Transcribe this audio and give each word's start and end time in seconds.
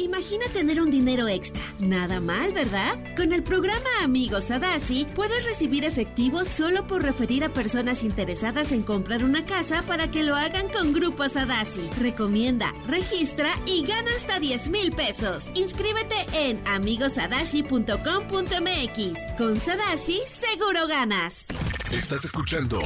Imagina 0.00 0.46
tener 0.54 0.80
un 0.80 0.90
dinero 0.90 1.28
extra. 1.28 1.60
Nada 1.78 2.20
mal, 2.20 2.54
¿verdad? 2.54 2.98
Con 3.16 3.34
el 3.34 3.42
programa 3.42 3.86
Amigos 4.02 4.44
Sadasi 4.44 5.06
puedes 5.14 5.44
recibir 5.44 5.84
efectivo 5.84 6.46
solo 6.46 6.86
por 6.86 7.02
referir 7.02 7.44
a 7.44 7.50
personas 7.50 8.02
interesadas 8.02 8.72
en 8.72 8.82
comprar 8.82 9.22
una 9.22 9.44
casa 9.44 9.82
para 9.86 10.10
que 10.10 10.22
lo 10.22 10.36
hagan 10.36 10.70
con 10.70 10.94
Grupo 10.94 11.28
Sadasi. 11.28 11.90
Recomienda, 11.98 12.72
registra 12.86 13.50
y 13.66 13.84
gana 13.84 14.10
hasta 14.16 14.40
10 14.40 14.70
mil 14.70 14.92
pesos. 14.92 15.50
Inscríbete 15.54 16.16
en 16.32 16.66
amigosadasi.com.mx. 16.66 19.36
Con 19.36 19.60
Sadasi 19.60 20.18
seguro 20.26 20.86
ganas. 20.86 21.48
Estás 21.92 22.24
escuchando 22.24 22.78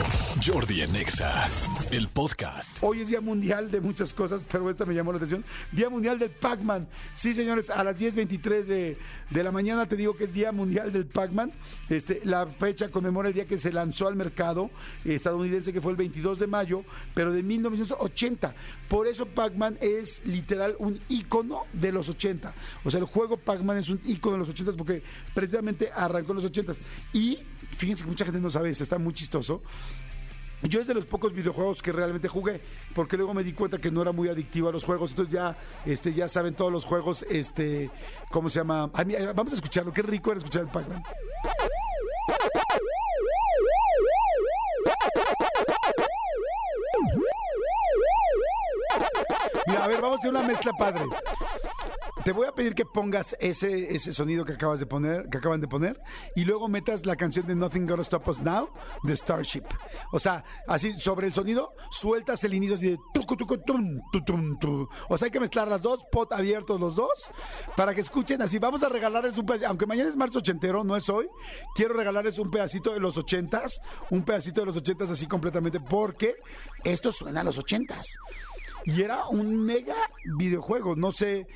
Jordi 0.43 0.81
Anexa, 0.81 1.51
el 1.91 2.09
podcast. 2.09 2.79
Hoy 2.81 3.03
es 3.03 3.11
Día 3.11 3.21
Mundial 3.21 3.71
de 3.71 3.83
muchas 3.83 4.15
cosas, 4.15 4.43
pero 4.51 4.71
esta 4.71 4.87
me 4.87 4.95
llamó 4.95 5.13
la 5.13 5.19
atención. 5.19 5.45
Día 5.73 5.91
Mundial 5.91 6.19
del 6.19 6.31
Pac-Man. 6.31 6.89
Sí, 7.15 7.35
señores, 7.35 7.69
a 7.69 7.85
las 7.85 8.01
10.23 8.01 8.65
de, 8.65 8.97
de 9.29 9.43
la 9.43 9.53
mañana 9.53 9.85
te 9.87 9.97
digo 9.97 10.17
que 10.17 10.25
es 10.25 10.33
Día 10.33 10.53
Mundial 10.53 10.91
del 10.91 11.05
Pac-Man. 11.05 11.53
Este, 11.91 12.23
la 12.25 12.47
fecha 12.47 12.89
conmemora 12.89 13.29
el 13.29 13.35
día 13.35 13.47
que 13.47 13.59
se 13.59 13.73
lanzó 13.73 14.09
al 14.09 14.17
mercado 14.17 14.71
estadounidense, 15.05 15.75
que 15.75 15.83
fue 15.83 15.93
el 15.93 15.99
22 15.99 16.39
de 16.39 16.47
mayo, 16.47 16.83
pero 17.13 17.31
de 17.31 17.43
1980. 17.43 18.55
Por 18.89 19.07
eso 19.07 19.27
Pac-Man 19.27 19.77
es 19.83 20.25
literal 20.25 20.77
un 20.79 20.99
ícono 21.11 21.65
de 21.75 21.93
los 21.93 22.09
80. 22.09 22.55
O 22.85 22.91
sea, 22.91 23.01
el 23.01 23.07
juego 23.07 23.37
Pac-Man 23.37 23.77
es 23.77 23.91
un 23.91 24.01
ícono 24.07 24.37
de 24.37 24.39
los 24.41 24.49
80 24.49 24.73
porque 24.79 25.03
precisamente 25.35 25.91
arrancó 25.95 26.33
en 26.33 26.37
los 26.37 26.47
80. 26.47 26.73
Y 27.13 27.41
fíjense 27.77 28.05
que 28.05 28.11
mucha 28.11 28.25
gente 28.25 28.41
no 28.41 28.51
sabe 28.51 28.71
esto, 28.71 28.85
muy 28.99 29.15
chistoso. 29.15 29.63
Yo 30.63 30.81
es 30.81 30.87
de 30.87 30.95
los 30.95 31.05
pocos 31.05 31.35
videojuegos 31.35 31.83
que 31.83 31.93
realmente 31.93 32.27
jugué, 32.27 32.61
porque 32.95 33.19
luego 33.19 33.35
me 33.35 33.45
di 33.45 33.53
cuenta 33.53 33.79
que 33.79 33.91
no 33.91 34.01
era 34.01 34.13
muy 34.13 34.29
adictivo 34.29 34.71
a 34.71 34.73
los 34.73 34.83
juegos, 34.83 35.11
entonces 35.11 35.35
ya, 35.35 35.57
este, 35.85 36.15
ya 36.15 36.27
saben 36.27 36.55
todos 36.55 36.73
los 36.73 36.85
juegos, 36.85 37.27
este, 37.29 37.91
¿cómo 38.31 38.49
se 38.49 38.61
llama? 38.61 38.91
Vamos 39.35 39.53
a 39.53 39.57
escucharlo, 39.57 39.93
qué 39.93 40.01
rico 40.01 40.31
era 40.31 40.39
escuchar 40.39 40.63
el 40.63 40.69
Pac-Man. 40.69 41.03
Mira, 49.67 49.85
a 49.85 49.89
ver, 49.89 50.01
vamos 50.01 50.17
a 50.17 50.19
hacer 50.19 50.31
una 50.31 50.43
mezcla 50.43 50.73
padre. 50.79 51.05
Te 52.25 52.33
voy 52.33 52.47
a 52.47 52.53
pedir 52.53 52.75
que 52.75 52.87
pongas 52.87 53.37
ese, 53.39 53.95
ese 53.95 54.15
sonido 54.15 54.47
que 54.47 54.55
acabas 54.55 54.81
de 54.81 54.87
poner, 54.87 55.29
que 55.29 55.37
acaban 55.37 55.61
de 55.61 55.69
poner, 55.69 56.01
y 56.35 56.47
luego 56.47 56.69
metas 56.69 57.05
la 57.05 57.17
canción 57.17 57.47
de 57.47 57.55
Nothing 57.55 57.87
Gonna 57.87 58.01
Stop 58.01 58.27
Us 58.29 58.41
Now 58.41 58.71
de 59.03 59.15
Starship. 59.15 59.65
O 60.11 60.19
sea, 60.19 60.43
así 60.67 60.99
sobre 60.99 61.27
el 61.27 61.35
sonido, 61.35 61.75
sueltas 61.91 62.43
el 62.45 62.55
inicio 62.55 62.77
así 62.77 62.89
de 62.89 62.99
tucu, 63.13 63.37
tucu, 63.37 63.59
tum, 63.59 64.01
tu, 64.11 64.25
tum, 64.25 64.59
tu. 64.59 64.89
O 65.11 65.19
sea, 65.19 65.27
hay 65.27 65.33
que 65.33 65.39
mezclar 65.39 65.69
las 65.69 65.83
dos, 65.83 66.01
pot 66.11 66.33
abiertos 66.33 66.81
los 66.81 66.97
dos, 66.97 67.31
para 67.77 67.95
que 67.95 68.01
escuchen 68.01 68.41
así. 68.41 68.59
Vamos 68.59 68.83
a 68.83 68.89
regalarles 68.89 69.37
un 69.37 69.45
pedacito, 69.45 69.69
aunque 69.69 69.85
mañana 69.85 70.09
es 70.09 70.17
marzo 70.17 70.39
ochentero, 70.39 70.83
no 70.83 70.97
es 70.97 71.11
hoy, 71.11 71.29
quiero 71.75 71.93
regalarles 71.93 72.39
un 72.39 72.51
pedacito 72.51 72.95
de 72.95 73.01
los 73.01 73.19
ochentas, 73.19 73.83
un 74.09 74.25
pedacito 74.25 74.63
de 74.63 74.69
los 74.69 74.77
ochentas 74.79 75.11
así 75.11 75.27
completamente, 75.27 75.79
porque 75.79 76.37
esto 76.85 77.13
suena 77.13 77.43
a 77.43 77.45
los 77.45 77.59
ochentas. 77.59 78.07
Y 78.87 79.03
era 79.03 79.27
un 79.29 79.65
mega 79.65 79.97
videojuego, 80.37 80.95
no 80.97 81.13
sé, 81.13 81.47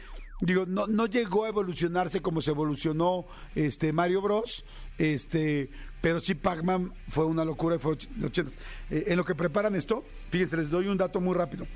digo, 0.41 0.67
no, 0.67 0.87
no 0.87 1.07
llegó 1.07 1.45
a 1.45 1.49
evolucionarse 1.49 2.21
como 2.23 2.41
se 2.43 2.51
evolucionó 2.51 3.27
este 3.55 3.93
Mario 3.93 4.23
Bros. 4.23 4.65
Este, 4.99 5.71
pero 6.01 6.21
sí 6.21 6.35
Pac-Man 6.35 6.93
fue 7.09 7.25
una 7.27 7.45
locura 7.45 7.77
y 7.77 7.79
fue 7.79 7.93
och- 7.93 8.09
los 8.17 8.27
80. 8.31 8.53
Eh, 8.91 9.05
en 9.09 9.17
lo 9.17 9.25
que 9.25 9.35
preparan 9.35 9.75
esto, 9.75 10.05
fíjense, 10.31 10.57
les 10.57 10.71
doy 10.71 10.87
un 10.89 10.97
dato 10.99 11.21
muy 11.21 11.35
rápido. 11.35 11.67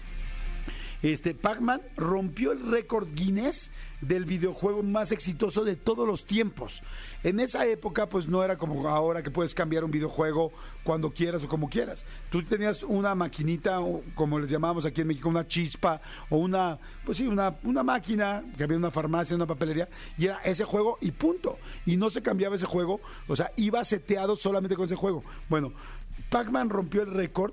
Este, 1.03 1.35
Pac-Man 1.35 1.83
rompió 1.97 2.53
el 2.53 2.61
récord 2.71 3.09
Guinness 3.13 3.71
del 4.01 4.25
videojuego 4.25 4.83
más 4.83 5.13
exitoso 5.13 5.65
de 5.65 5.77
todos 5.77 6.07
los 6.07 6.25
tiempos. 6.25 6.83
En 7.23 7.41
esa 7.41 7.67
época, 7.67 8.09
pues 8.09 8.29
no 8.29 8.43
era 8.43 8.57
como 8.57 8.89
ahora 8.89 9.23
que 9.23 9.31
puedes 9.31 9.55
cambiar 9.55 9.85
un 9.85 9.91
videojuego 9.91 10.53
cuando 10.85 11.13
quieras 11.13 11.45
o 11.45 11.49
como 11.49 11.69
quieras. 11.69 12.05
Tú 12.31 12.43
tenías 12.43 12.83
una 12.83 13.15
maquinita, 13.15 13.81
o 13.81 14.03
como 14.15 14.39
les 14.39 14.51
llamábamos 14.51 14.87
aquí 14.87 15.01
en 15.01 15.09
México, 15.09 15.29
una 15.29 15.47
chispa 15.47 16.01
o 16.31 16.39
una, 16.39 16.79
pues 17.05 17.19
sí, 17.19 17.27
una, 17.27 17.57
una 17.65 17.83
máquina, 17.83 18.45
que 18.57 18.65
había 18.65 18.77
una 18.77 18.91
farmacia, 18.91 19.37
una 19.37 19.47
papelería, 19.47 19.89
y 20.19 20.27
era 20.27 20.41
ese 20.45 20.65
juego 20.65 20.99
y 21.01 21.11
punto. 21.13 21.59
Y 21.87 21.97
no 21.97 22.11
se 22.11 22.23
cambiaba 22.23 22.57
ese 22.57 22.67
juego, 22.67 23.01
o 23.29 23.37
sea, 23.37 23.53
iba 23.57 23.83
seteado 23.85 24.37
solamente 24.37 24.77
con 24.77 24.87
ese 24.87 24.97
juego. 24.97 25.25
Bueno, 25.49 25.73
Pac-Man 26.31 26.71
rompió 26.71 27.03
el 27.03 27.11
récord 27.13 27.53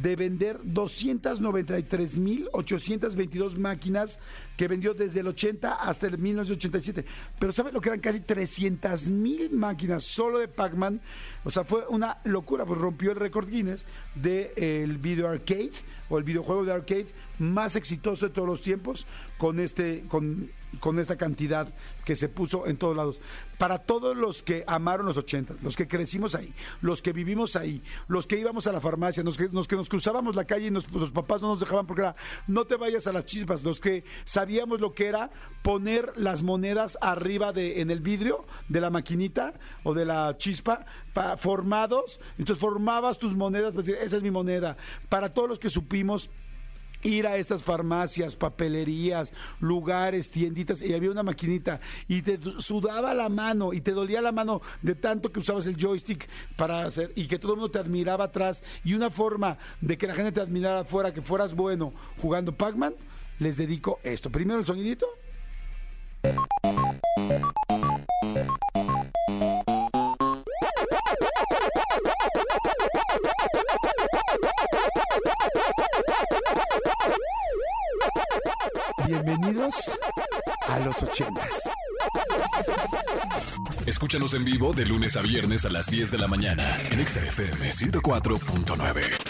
de 0.00 0.16
vender 0.16 0.58
293.822 0.62 3.56
máquinas 3.56 4.18
que 4.56 4.66
vendió 4.68 4.94
desde 4.94 5.20
el 5.20 5.26
80 5.28 5.74
hasta 5.74 6.06
el 6.06 6.16
1987. 6.18 7.04
Pero 7.38 7.52
¿saben 7.52 7.74
lo 7.74 7.80
que 7.80 7.90
eran 7.90 8.00
casi 8.00 8.20
300.000 8.20 9.50
máquinas 9.50 10.04
solo 10.04 10.38
de 10.38 10.48
Pac-Man? 10.48 11.02
O 11.44 11.50
sea, 11.50 11.64
fue 11.64 11.86
una 11.88 12.18
locura, 12.24 12.64
pues 12.64 12.80
rompió 12.80 13.10
el 13.12 13.16
récord 13.16 13.48
Guinness 13.48 13.86
del 14.14 14.98
video 14.98 15.28
arcade 15.28 15.72
o 16.08 16.18
el 16.18 16.24
videojuego 16.24 16.64
de 16.64 16.72
arcade 16.72 17.06
más 17.38 17.76
exitoso 17.76 18.28
de 18.28 18.34
todos 18.34 18.48
los 18.48 18.60
tiempos 18.60 19.06
con 19.38 19.60
este 19.60 20.04
con, 20.08 20.50
con 20.78 20.98
esta 20.98 21.16
cantidad 21.16 21.72
que 22.04 22.16
se 22.16 22.28
puso 22.28 22.66
en 22.66 22.76
todos 22.76 22.96
lados. 22.96 23.20
Para 23.58 23.78
todos 23.78 24.16
los 24.16 24.42
que 24.42 24.64
amaron 24.66 25.06
los 25.06 25.16
80, 25.16 25.56
los 25.62 25.76
que 25.76 25.88
crecimos 25.88 26.34
ahí, 26.34 26.54
los 26.80 27.02
que 27.02 27.12
vivimos 27.12 27.56
ahí, 27.56 27.82
los 28.08 28.26
que 28.26 28.38
íbamos 28.38 28.66
a 28.66 28.72
la 28.72 28.80
farmacia, 28.80 29.22
los 29.22 29.36
que, 29.36 29.48
los 29.50 29.68
que 29.68 29.76
nos 29.76 29.88
cruzábamos 29.90 30.34
la 30.34 30.46
calle 30.46 30.68
y 30.68 30.70
nos- 30.70 30.90
los 30.90 31.12
papás 31.12 31.42
no 31.42 31.48
nos 31.48 31.60
dejaban 31.60 31.86
porque 31.86 32.00
era 32.00 32.16
no 32.46 32.64
te 32.64 32.76
vayas 32.76 33.06
a 33.06 33.12
las 33.12 33.26
chispas, 33.26 33.62
los 33.62 33.78
que 33.80 34.04
sabíamos 34.24 34.80
lo 34.80 34.94
que 34.94 35.06
era 35.08 35.30
poner 35.62 36.12
las 36.16 36.42
monedas 36.42 36.96
arriba 37.02 37.52
de 37.52 37.82
en 37.82 37.90
el 37.90 38.00
vidrio 38.00 38.46
de 38.68 38.80
la 38.80 38.88
maquinita 38.88 39.52
o 39.82 39.92
de 39.92 40.06
la 40.06 40.36
chispa 40.38 40.86
pa- 41.12 41.36
formados, 41.36 42.20
entonces 42.38 42.58
formabas 42.58 43.18
tus 43.18 43.34
monedas, 43.36 43.74
pues 43.74 43.88
esa 43.88 44.16
es 44.16 44.22
mi 44.22 44.30
moneda. 44.30 44.78
Para 45.10 45.34
todos 45.34 45.48
los 45.48 45.58
que 45.58 45.68
supimos 45.68 46.30
ir 47.02 47.26
a 47.26 47.36
estas 47.36 47.62
farmacias, 47.62 48.36
papelerías, 48.36 49.32
lugares, 49.60 50.30
tienditas 50.30 50.82
y 50.82 50.94
había 50.94 51.10
una 51.10 51.22
maquinita 51.22 51.80
y 52.08 52.22
te 52.22 52.38
sudaba 52.58 53.14
la 53.14 53.28
mano 53.28 53.72
y 53.72 53.80
te 53.80 53.92
dolía 53.92 54.20
la 54.20 54.32
mano 54.32 54.62
de 54.82 54.94
tanto 54.94 55.32
que 55.32 55.40
usabas 55.40 55.66
el 55.66 55.76
joystick 55.76 56.28
para 56.56 56.84
hacer 56.84 57.12
y 57.14 57.26
que 57.26 57.38
todo 57.38 57.54
el 57.54 57.58
mundo 57.60 57.70
te 57.70 57.78
admiraba 57.78 58.24
atrás 58.24 58.62
y 58.84 58.94
una 58.94 59.10
forma 59.10 59.58
de 59.80 59.96
que 59.98 60.06
la 60.06 60.14
gente 60.14 60.32
te 60.32 60.40
admirara 60.40 60.80
afuera, 60.80 61.12
que 61.14 61.22
fueras 61.22 61.54
bueno 61.54 61.92
jugando 62.20 62.54
Pac-Man, 62.54 62.94
les 63.38 63.56
dedico 63.56 64.00
esto. 64.02 64.30
Primero 64.30 64.60
el 64.60 64.66
sonidito. 64.66 65.06
Bienvenidos 79.10 79.90
a 80.68 80.78
los 80.78 81.02
ochentas. 81.02 81.68
Escúchanos 83.84 84.34
en 84.34 84.44
vivo 84.44 84.72
de 84.72 84.84
lunes 84.84 85.16
a 85.16 85.22
viernes 85.22 85.64
a 85.64 85.68
las 85.68 85.90
10 85.90 86.12
de 86.12 86.18
la 86.18 86.28
mañana 86.28 86.78
en 86.92 87.00
Exa 87.00 87.20
FM 87.20 87.72
104.9. 87.72 89.29